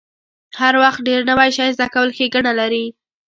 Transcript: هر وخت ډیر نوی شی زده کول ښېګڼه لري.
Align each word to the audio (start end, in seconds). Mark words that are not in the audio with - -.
هر 0.59 0.73
وخت 0.83 0.99
ډیر 1.07 1.21
نوی 1.29 1.49
شی 1.57 1.69
زده 1.75 1.87
کول 1.93 2.09
ښېګڼه 2.17 2.51
لري. 2.59 2.85